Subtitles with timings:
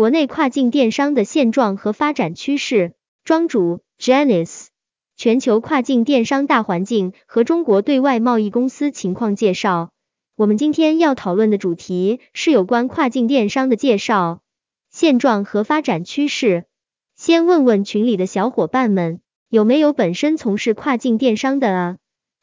[0.00, 2.94] 国内跨境电商的现状和发展趋势。
[3.22, 4.68] 庄主 Janice，
[5.14, 9.90] 全球跨境电商大环境和中国对外贸易公司情况介绍。
[10.36, 14.40] 我们今天要讨论的主题是有关跨境电商的介绍、
[14.88, 16.64] 现状和发展趋势。
[17.14, 19.20] 先问问群里的小伙伴们，
[19.50, 21.96] 有没有本身从事跨境电商的啊？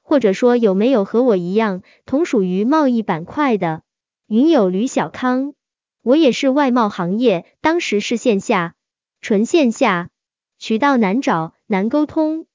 [0.04, 3.82] 或者说有没有和我一样同属于贸易板块的？
[4.28, 5.56] 云友吕小康，
[6.08, 8.76] 我也是外贸行业，当时是线下，
[9.20, 10.10] 纯线下，
[10.58, 12.46] 渠道难找难沟通。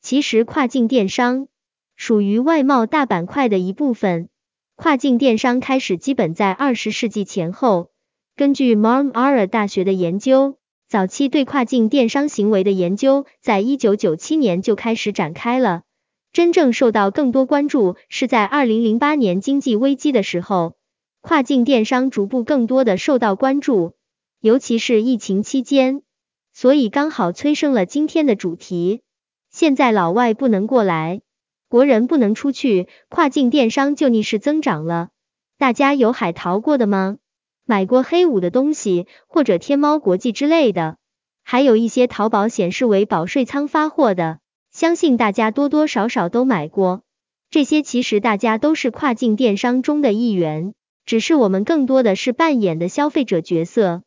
[0.00, 1.48] 其实跨境电商
[1.94, 4.30] 属于外贸大板块的一部分。
[4.76, 7.90] 跨境电商开始基本在二十世纪前后，
[8.34, 10.56] 根据 Marmara 大学的研究，
[10.88, 15.82] 早期对跨境电商行为的研究，在一九九七年就开始展开了。
[16.32, 20.76] 真正受到更多关注是在二零零八年经济危机的时候，
[21.22, 23.94] 跨境电商逐步更多的受到关注，
[24.40, 26.02] 尤其是疫情期间，
[26.52, 29.02] 所以刚好催生了今天的主题。
[29.48, 31.20] 现在老外不能过来，
[31.68, 35.10] 国人不能出去，跨境电商就逆势增长了。
[35.58, 37.18] 大家有海淘过的吗？
[37.64, 40.96] 买过黑五的东西或者天猫国际之类的，
[41.44, 44.40] 还有一些淘宝显示为保税仓发货的。
[44.72, 47.04] 相信大家多多少少都买过，
[47.48, 54.02] 这些其实大家都是跨境电商中的一员，只是我们更多的是扮演的消费者角色。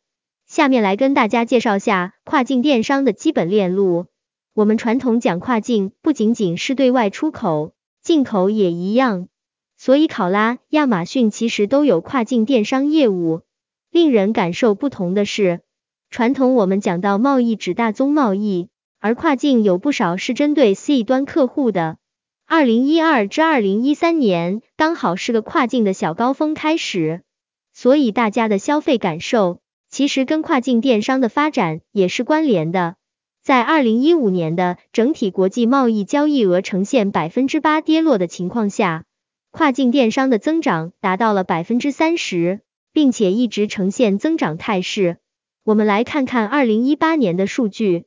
[0.46, 4.06] 下面来跟大家介绍下跨境电商的基本链路。
[4.54, 9.28] 我们传统讲跨境，不仅仅是对外出口，进口也一样。
[9.76, 13.42] 所以考拉、亚马逊其实都有跨境电商业务。
[13.90, 15.60] 令人感受不同的是，
[16.10, 18.68] 传统我们讲到贸易指大宗贸易。
[18.98, 21.98] 而跨境有不少是针对 C 端客户的。
[22.48, 27.22] 二零一二至二零一三年刚好是个跨境的小高峰开始，
[27.72, 29.58] 所以大家的消费感受
[29.90, 32.94] 其实跟跨境电商的发展也是关联的。
[33.42, 39.04] 在二零一五年的整体国际贸易交易额呈现百分之八跌落的情况下，
[39.50, 42.60] 跨境电商的增长达到了百分之三十，
[42.92, 45.16] 并且一直呈现增长态势。
[45.64, 48.04] 我们来看看二零一八年的数据。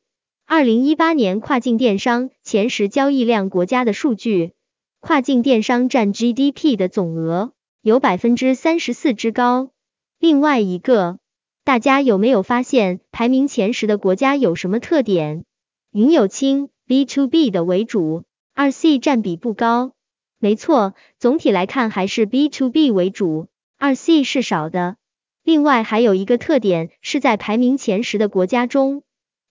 [0.51, 4.53] 二零一八年跨境电商前十交易量国家的数据，
[4.99, 9.69] 跨境电商占 GDP 的总额有百分之三十四之高。
[10.17, 11.19] 另外一个，
[11.63, 15.45] 大家有没有发现排名前十的国家有什么特点？
[15.91, 18.23] 云有清 B to B 的为主，
[18.55, 19.91] 二 C 占比不高。
[20.39, 24.95] 没错，总体来看还是 B to B 为主，二 C 是少的。
[25.43, 29.03] 另外还有一个特点是在排名前十的国家中。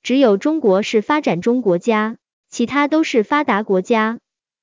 [0.02, 2.16] 只有中国是发展中国家，
[2.48, 4.18] 其他都是发达国家。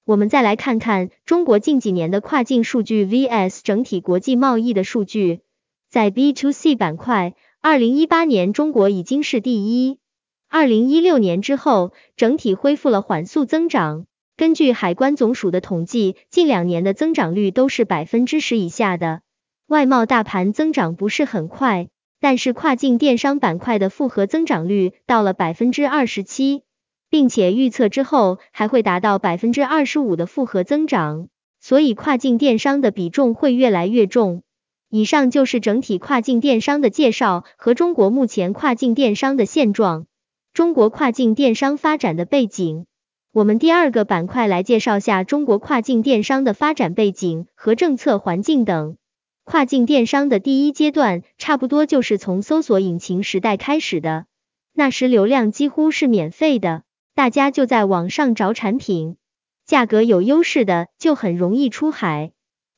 [0.06, 5.41] 我们再来看看中国近几年的跨境数据 vs 整体国际贸易的数据。
[5.90, 9.97] 在 B to C 板块，二零一八年中国已经是第一，
[10.50, 14.06] 二零一六年之后整体恢复了缓速增长。
[14.38, 19.22] 根据海关总署的统计，近两年的增长率都是百分之十以下的。
[19.68, 21.88] 外贸大盘增长不是很快。
[22.25, 26.63] 但是跨境电商板块的复合增长率到了百分之二十七，
[27.08, 31.28] 并且预测之后还会达到百分之二十五的复合增长，
[31.62, 34.41] 所以跨境电商的比重会越来越重。
[34.90, 40.07] 以上就是整体跨境电商的介绍和中国目前跨境电商的现状，
[40.52, 42.88] 中国跨境电商发展的背景。
[43.34, 48.97] 我们第二个板块来介绍下中国跨境电商的发展背景和政策环境等。
[49.45, 54.25] 跨境电商的第一阶段，差不多就是从搜索引擎时代开始的。
[54.73, 56.81] 那时流量几乎是免费的，
[57.13, 59.17] 大家就在网上找产品，
[59.63, 62.31] 价格有优势的就很容易出海。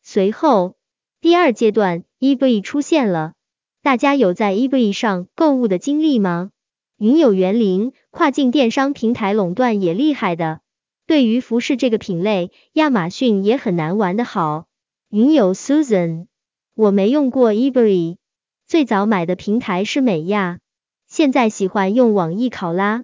[0.03, 0.75] 随后，
[1.22, 3.34] 第二阶段，eBay 出现了，
[3.81, 6.51] 大家有在 eBay 上购物的经历吗？
[6.97, 10.59] 云有园林，跨境电商平台垄断也厉害的。
[11.05, 14.66] 对于服饰这个品类，亚马逊也很难玩的好。
[15.09, 16.28] 云有 Susan。
[16.78, 18.18] 我没用过 eBay，
[18.68, 20.60] 最早买的平台是美亚，
[21.08, 23.03] 现在喜欢用网易考拉。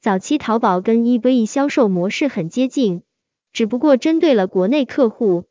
[0.00, 3.04] 早期淘宝跟 eBay 销售模式很接近，
[3.52, 5.44] 只不过针对了国内客户。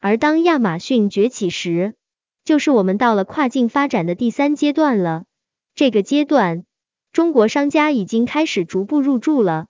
[0.00, 1.96] 而当亚马逊崛起时，
[2.46, 5.24] 就是我们到了跨境发展的第三阶段了。
[5.74, 6.64] 这个阶段，
[7.12, 9.66] 中国商家已经开始逐步入驻了。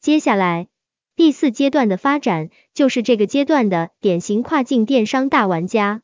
[0.00, 0.68] 接下来，
[1.14, 6.00] 第四阶段的发展，就是这个阶段的典型跨境电商大玩家。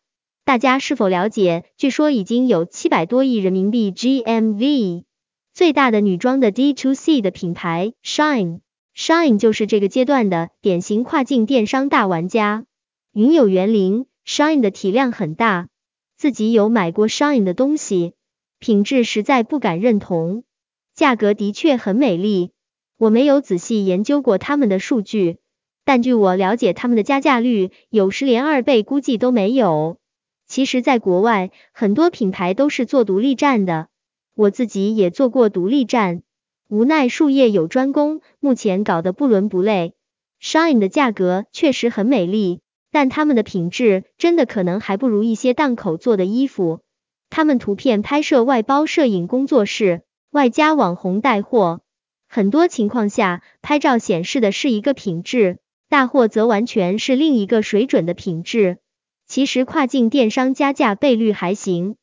[0.48, 1.64] 大家是否了解？
[1.76, 5.04] 据说已经有七百多亿人民币 GMV，
[5.52, 12.64] 最大的女装的 D to C 的品牌 Shine，Shine 就是这个阶段的典型跨境电商大玩家。
[13.12, 15.68] 云有园林，Shine 的体量很大，
[16.16, 18.14] 自己有买过 Shine 的东西，
[18.58, 20.44] 品质实在不敢认同，
[20.94, 22.52] 价格的确很美丽。
[22.96, 25.36] 我没有仔细研究过他们的数据，
[25.84, 29.98] 但据我了解，他们的加价率有时连二倍估计都没有。
[30.48, 33.88] 其实，在国外，很多品牌都是做独立站的，
[34.34, 36.22] 我自己也做过独立站，
[36.68, 39.92] 无奈术业有专攻，目前搞得不伦不类。
[40.40, 42.60] Shine 的价格确实很美丽，
[42.90, 46.80] 但他们的品质真的可能还不如一些档口做的衣服。
[47.28, 51.82] 他们图片拍摄外包摄影工作室，外加网红带货。
[52.26, 55.58] 很多情况下，拍照显示的是一个品质，
[55.90, 58.78] 大货则完全是另一个水准的品质。
[59.28, 61.96] 其实跨境电商加价倍率还行，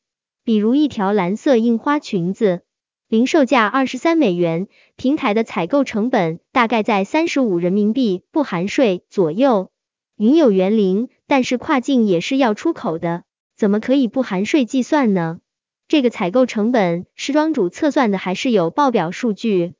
[0.44, 2.62] 比如一条蓝色印花裙子，
[3.08, 9.72] 零售价二十三美元，平台的采购成本大概在三十五人民币不含税左右。
[10.16, 13.24] 云有园林，但是跨境也是要出口的，
[13.56, 15.40] 怎么可以不含税计算呢？
[15.88, 19.74] 这个采购成本，时装主测算的还是有报表数据。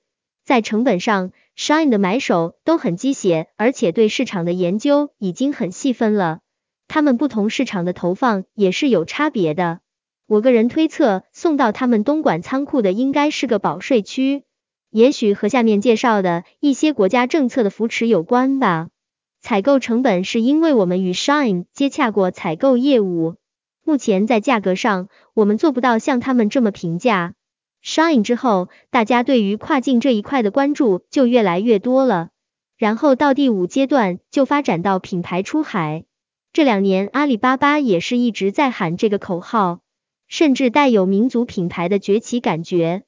[0.44, 6.40] 在成本上，Shine 的买手都很鸡血，而且对市场的研究已经很细分了。
[6.88, 9.80] 他们不同市场的投放也是有差别的。
[10.26, 14.42] 我个人推测，送到他们东莞仓库的应该是个保税区，
[14.90, 18.88] 也许和下面介绍的一些国家政策的扶持有关吧。
[19.40, 23.36] 采购成本是因为我们与 Shine 接洽过采购业务，
[23.84, 27.34] 目前在价格上我们做不到像他们这么平价。
[27.84, 32.30] Shine 之后，大家对于跨境这一块的关注就越来越多了。
[32.76, 36.04] 然后到第五阶段就发展到品牌出海。
[36.56, 39.80] 这两年阿里巴巴也是一直在喊这个口号，
[40.26, 43.02] 甚至带有民族品牌的崛起感觉，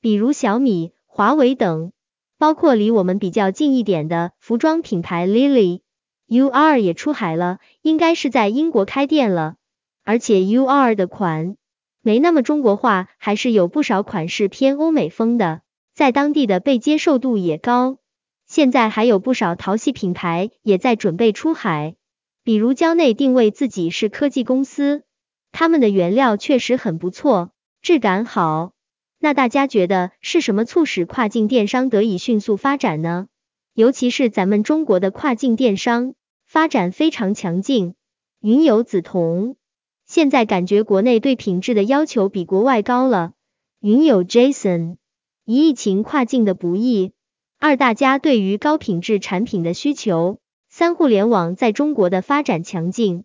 [0.00, 1.92] 比如小米、华为等。
[2.38, 9.56] 包括离我们比较近一点的服装品牌 Lily，UR 也出海了，应该是在英国开店了。
[10.02, 11.58] 而且 UR 的款。
[12.00, 15.60] 没那么中国化，还是有不少款式偏欧美风的，
[15.92, 17.98] 在当地的被接受度也高。
[18.46, 21.96] 现在还有不少淘系品牌也在准备出海，
[22.44, 25.02] 比如蕉内定位自己是科技公司，
[25.50, 28.72] 他们的原料确实很不错，质感好。
[29.18, 33.28] 那大家觉得是什么促使跨境电商得以迅速发展呢？
[33.72, 36.14] 尤其是咱们中国的跨境电商
[36.46, 37.94] 发展非常强劲，
[38.40, 39.56] 云游梓潼。
[40.04, 43.32] 现在感觉国内对品质的要求比国外高了。
[43.80, 44.98] 云友 Jason，
[45.46, 47.12] 一疫情跨境的不易，
[47.58, 50.40] 二大家对于高品质产品的需求，
[50.76, 53.22] 三互联网在中国的发展强劲，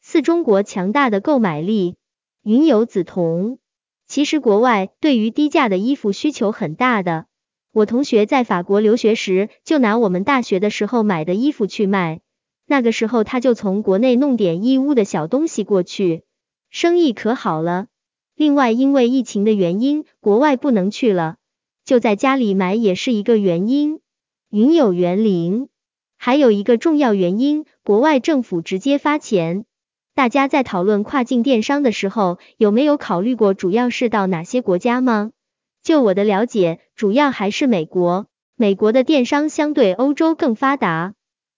[0.00, 1.96] 四中国强大的购买力。
[2.44, 3.58] 云友梓潼，
[4.06, 7.26] 其实国外对于低价的衣服需求很大的。
[7.72, 12.20] 我同学在法国留学时，就拿我们大学的时候买的衣服去卖，
[12.66, 16.22] 那个时候他就从国内弄点义乌的小东西过去。
[16.70, 17.88] 生意可好了。
[18.36, 21.34] 另外，因为疫情的原因，国外不能去了，
[21.84, 23.98] 就在家里买也是一个原因。
[24.50, 25.66] 云有园林，
[26.24, 29.64] 还有一个重要原因，国外政府直接发钱。
[30.14, 35.32] 大家在讨论跨境电商的时候，有没有考虑过主要是到哪些国家吗？
[35.82, 38.26] 就我的了解，主要还是美国。
[38.54, 41.14] 美国的电商相对欧洲更发达。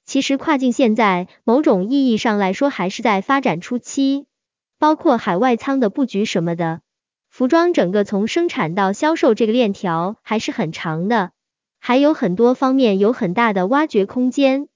[0.07, 4.25] 其实跨境现在某种意义上来说，还是在发展初期。
[4.79, 6.81] 包括海外仓的布局什么的，
[7.29, 11.33] 服装整个从生产到销售这个链条还是很长的，
[11.87, 14.69] 还有很多方面有很大的挖掘空间。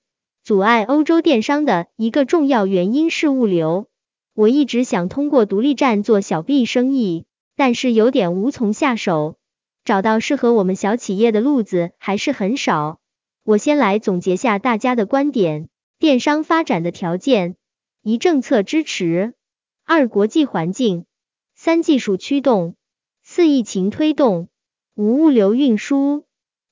[0.45, 3.87] 阻碍欧洲电商的一个重要原因是物流。
[4.35, 7.25] 我一直想通过独立站做小 B 生意，
[7.57, 9.39] 但是有点无从下手，
[9.87, 13.01] 找到适合我们小企业的路子还是很少。
[13.43, 17.57] 我先来总结下大家的观点：电商发展的条件，
[18.03, 19.33] 一政策支持。
[19.87, 21.05] 二、国际环境；
[21.55, 22.75] 三、技术驱动；
[23.23, 24.49] 四、疫情推动；
[24.95, 26.28] 五、物流运输。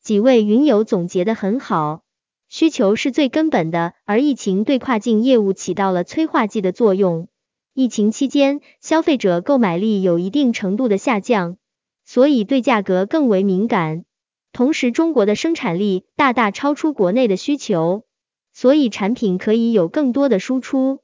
[0.06, 2.04] 几位云友总结的很好，
[2.48, 7.26] 需求是最根本的，而疫情对跨境业务起到了催化剂的作用。
[7.74, 11.56] 疫情期间，消费者购买力有一定程度的下降，
[12.04, 14.04] 所以对价格更为敏感。
[14.52, 18.04] 同时，中国的生产力大大超出国内的需求，
[18.52, 21.00] 所以产品可以有更多的输出。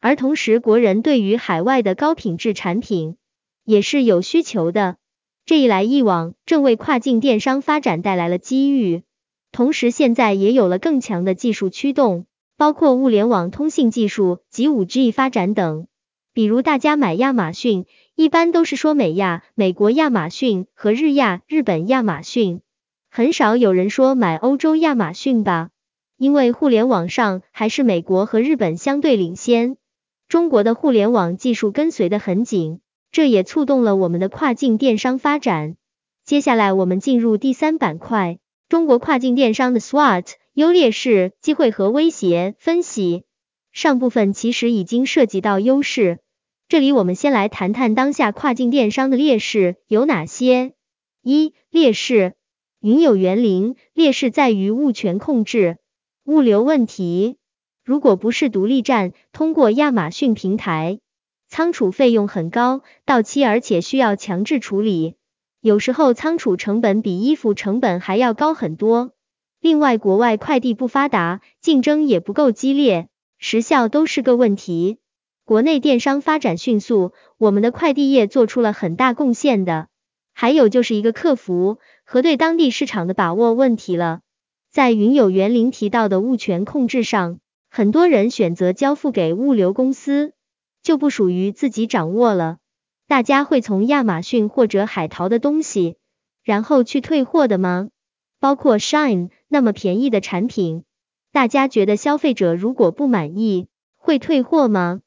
[0.00, 3.18] 而同时，国人对于海外的高品质产品
[3.66, 4.96] 也是有需求的。
[5.46, 9.04] 这一来一往，正为跨境电商发展带来了机遇。
[9.52, 12.26] 同时，现在也有了更强的技术驱动，
[12.56, 15.86] 包括物联网通信技术及五 G 发展等。
[16.32, 17.86] 比如，大家买亚马逊，
[18.16, 22.60] 一般都是说美亚、美国亚马逊和日亚、日本亚马逊，
[23.08, 25.70] 很少有人说买欧洲亚马逊吧？
[26.18, 29.76] 因为互联网上还是美国和日本相对领先。
[30.26, 32.80] 中国的互联网技术跟随的很紧，
[33.16, 35.76] 这也促动了我们的跨境电商发展。
[36.26, 43.24] 接下来我们进入第三板块，中国跨境电商的 SWOT 优劣势、机会和威胁分析。
[43.72, 46.18] 上部分其实已经涉及到优势，
[46.68, 50.74] 这里我们先来谈谈当下跨境电商的劣势有哪些。
[51.22, 52.34] 一、劣势，
[52.82, 55.78] 云有园林，劣势在于物权控制、
[56.26, 57.38] 物流问题。
[57.82, 60.98] 如果不是独立站，通过亚马逊平台，
[61.48, 65.16] 仓储费用很高，到期而且需要强制处理。
[65.60, 69.12] 有时候仓储成本比衣服成本还要高很多。
[69.60, 74.98] 另外，国外快递不发达，竞争也不够激烈，时效都是个问题。
[75.44, 79.88] 国内电商发展迅速，我们的快递业做出了很大贡献的。
[80.32, 84.20] 还有就是一个客服和对当地市场的把握问题了。
[84.70, 90.32] 在云有园林提到的物权控制上，很多人选择交付给物流公司，
[90.86, 92.58] 就不属于自己掌握了。
[93.08, 95.96] 大家会从亚马逊或者海淘的东西，
[96.44, 97.88] 然后去退货的吗？
[98.38, 100.84] 包括 Shine 那么便宜的产品，
[101.32, 103.66] 大家觉得消费者如果不满意，
[103.96, 105.00] 会退货吗？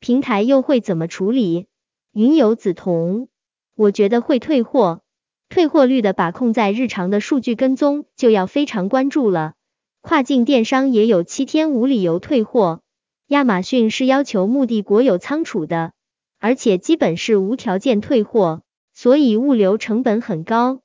[0.00, 1.66] 平台又会怎么处理？
[2.14, 3.28] 云有梓潼，
[3.74, 5.02] 我觉得会退货，
[5.50, 9.52] 退货率的把控在日常的数据跟踪就要非常关注了。
[10.00, 12.80] 跨境电商也有七天无理由退货，
[13.28, 15.92] 亚马逊是要求目的国有仓储的。
[16.38, 20.80] 而且基本是无条件退货，所以物流成本很高。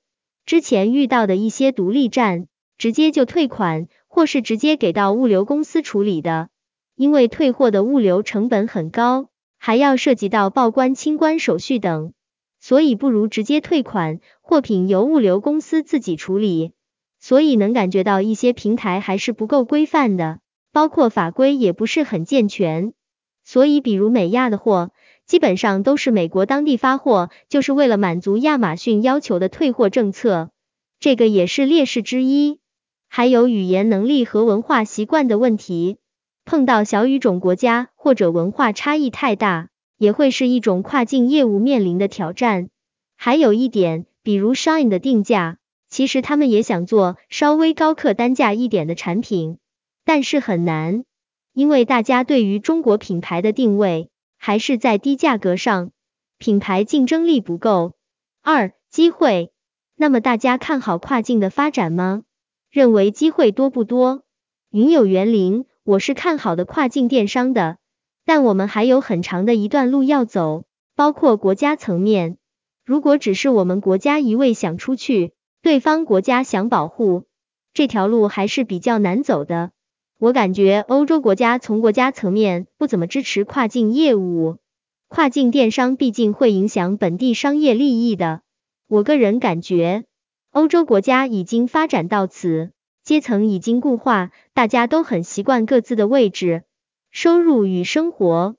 [0.45, 6.49] 之前遇到的一些独立站，直接就退款，或是直接给到物流公司处理的。
[6.95, 12.13] 因为退货的物流成本很高，还要涉及到报关清关手续等，
[12.59, 16.71] 所以不如直接退款，货品由物流公司自己处理。
[17.19, 20.39] 所以能感觉到一些平台还是不够规范的，
[20.71, 22.93] 包括法规也不是很健全。
[23.43, 24.91] 所以比如美亚的货。
[25.27, 30.49] 基本上都是美国当地发货，就是为了满足亚马逊要求的退货政策，
[30.99, 32.59] 这个也是劣势之一。
[33.07, 35.99] 还有语言能力和文化习惯的问题，
[36.43, 42.67] 碰到小语种国家或者文化差异太大，也会是一种跨境业务面临的挑战。
[43.15, 49.59] 还有一点，比如 Shine 的定价，其实他们也想做稍微高客单价一点的产品，
[50.05, 51.03] 但是很难，
[51.53, 54.09] 因为大家对于中国品牌的定位。
[54.43, 55.91] 还是在低价格上，
[56.39, 57.93] 品牌竞争力不够。
[58.41, 59.51] 二、机会，
[59.95, 62.23] 那么大家看好跨境的发展吗？
[62.71, 64.23] 认为机会多不多？
[64.71, 67.77] 云有园林，我是看好的跨境电商的，
[68.25, 70.63] 但我们还有很长的一段路要走，
[70.95, 72.39] 包括国家层面。
[72.83, 77.25] 如果只是我们国家一味想出去，对方国家想保护，
[77.75, 79.69] 这条路还是比较难走的。
[80.21, 84.57] 我感觉欧洲国家从国家层面不怎么支持跨境业务，
[85.07, 88.41] 跨境电商毕竟会影响本地商业利益的。
[88.87, 90.03] 我个人感觉，
[90.51, 92.69] 欧洲国家已经发展到此，
[93.03, 96.65] 阶层已经固化，大家都很习惯各自的位置、
[97.09, 98.55] 收入与生活。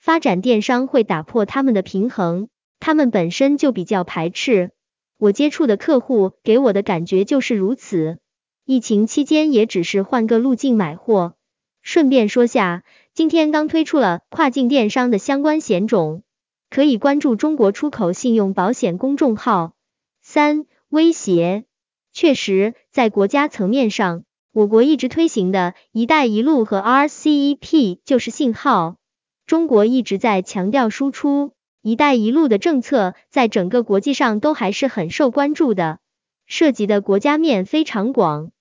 [0.00, 2.48] 发展电商会打破他们的平衡，
[2.80, 4.72] 他们本身就比较排斥。
[5.16, 8.18] 我接触的客户给我的感觉就是如此。
[8.66, 11.34] 疫情期间也只是换个路径买货。
[11.82, 16.22] 顺便说下，今天刚推出了跨境电商的相关险种，
[16.70, 19.74] 可以关注中国出口信用保险公众号。
[20.22, 21.64] 三、威胁，
[22.14, 28.96] 确实，在国家层面上，我国一直推行的一带一路和 RCEP 就是信号。
[29.44, 31.52] 中国一直在强调输出，
[31.82, 35.98] 一带一路的政策在整个国际上都还是很受关注的，
[36.46, 38.52] 涉及的国家面非常广。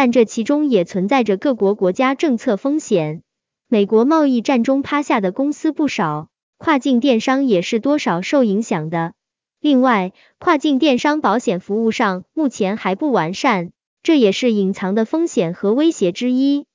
[0.00, 3.24] 但这其中也存在着各国国家政策风险，
[3.66, 9.14] 美国贸易战中趴下的公司不少，跨境电商也是多少受影响的。
[9.60, 13.72] 另外，跨境电商保险服务上目前还不完善，
[14.04, 16.66] 这也是隐藏的风险和威胁之一。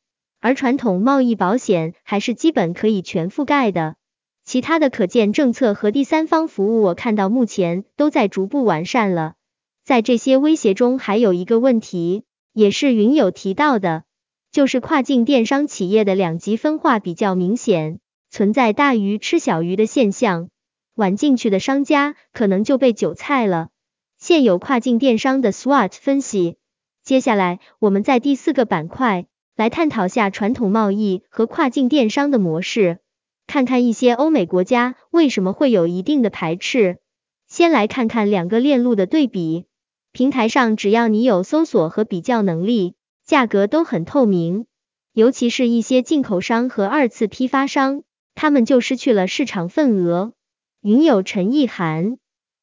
[0.41, 3.95] 而传统贸易保险还是基本可以全覆盖的，
[4.43, 9.35] 其他的可见政策和第三方服务，我看到目前都在逐步完善了。
[9.85, 12.25] 在这些威胁中，还有一个问题。
[12.53, 14.03] 也是云友提到的，
[14.51, 20.49] 就是跨境电商企业的两极分化比较明显，存在大鱼吃小鱼的现象，
[20.93, 23.69] 晚进去的商家可能就被韭菜了。
[24.19, 26.57] 现有跨境电商的 SWOT 分析，
[27.03, 32.99] 接下来我们在第四个板块来探讨下传统贸易和跨境电商的模式，
[33.47, 36.99] 看看一些欧美国家为什么会有一定的排斥。
[37.47, 39.65] 先来看看两个链路的对比。
[40.13, 42.93] 平台上只要你有搜索和比较能力，
[43.25, 44.67] 价格都很透明。
[45.11, 48.03] 尤其是一些进口商和二次批发商，
[48.35, 50.33] 他们就失去了市场份额。
[50.81, 52.17] 云友陈意涵，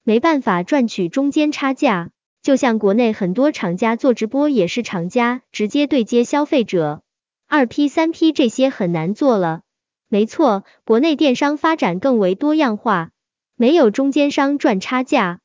[0.05, 7.03] 没办法赚取中间差价，就像国内很多厂家做直播也是厂家直接对接消费者，
[7.49, 9.63] 二批三批这些很难做了。
[10.09, 13.11] 没错，国内电商发展更为多样化，
[13.57, 15.40] 没有中间商赚差价，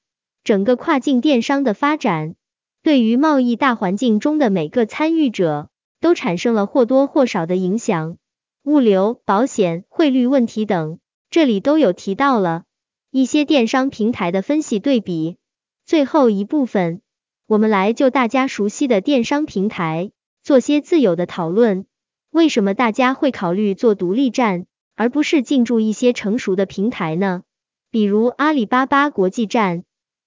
[0.46, 2.36] 整个跨境电商的发展，
[2.84, 8.18] 对于贸易大环境中的每个参与者都产生了或多或少的影响。
[8.62, 11.00] 物流、保险、汇率问题等，
[11.32, 12.64] 这里都有提到了
[13.10, 15.38] 一些电商平台的分析对比。
[15.84, 17.02] 最后一部分，
[17.48, 20.12] 我们来就大家熟悉的电商平台
[20.44, 21.88] 做些自有的讨论。
[22.30, 27.42] 为什么大家会考虑做独立站，而不是进驻一些成熟的平台呢？
[27.90, 29.84] 比如阿里巴巴国际站，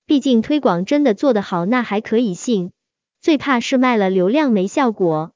[0.09, 2.71] 毕竟推广真的做得好，那还可以信。
[3.21, 5.33] 最怕是卖了流量没效果。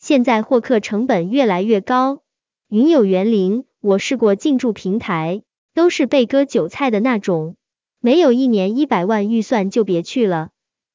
[0.00, 2.22] 现在获客成本越来越高，
[2.68, 5.42] 云有园林，我试过进驻平台，
[5.74, 7.54] 都是被割韭菜的那种，
[8.00, 10.48] 没有一年一百万预算就别去了。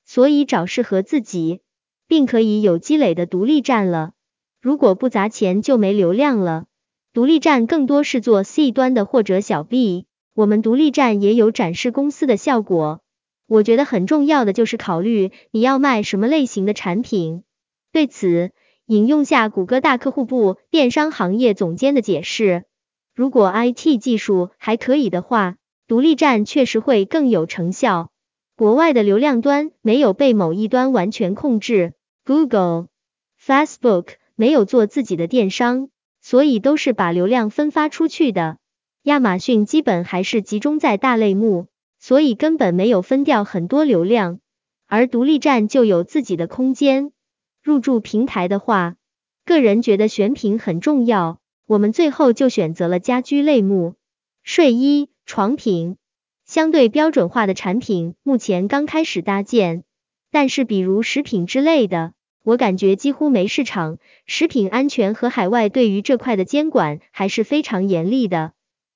[0.05, 1.61] 所以找适合自己，
[2.09, 4.11] 并可以有积累的独立站了。
[4.61, 6.65] 如果不砸钱就没流量了。
[7.13, 13.00] 独立站更多是做 C 端的或者小 B，我们独立站也有展示公司的效果。
[13.51, 17.43] 我觉得很重要的就是考虑你要卖什么类型的产品。
[17.91, 18.51] 对此，
[18.85, 22.63] 引用下谷歌大客户部电商行业总监的解释：
[23.13, 28.09] 如果 IT 技术还可以的话，独立站确实会更有成效。
[28.55, 31.91] 国外的流量端没有被某一端完全控制
[32.23, 32.87] ，Google、
[33.37, 34.13] Facebook。
[34.35, 35.89] 没有做自己的电商，
[36.21, 38.57] 所以都是把流量分发出去的。
[39.03, 41.67] 亚马逊基本还是集中在大类目，
[42.01, 44.39] 所以根本没有分掉很多流量。
[44.87, 47.13] 而独立站就有自己的空间。
[47.61, 48.95] 入驻平台的话，
[49.45, 51.39] 个人觉得选品很重要。
[51.67, 53.93] 我们最后就选择了家居类目，
[54.43, 55.95] 睡衣、床品，
[56.43, 59.83] 相对标准化的产品，目前刚开始搭建。
[60.31, 62.13] 但是比如食品之类的。
[62.43, 68.53] 我感觉几乎没市场，食品安全和海外对于这块的监管还是非常严厉的。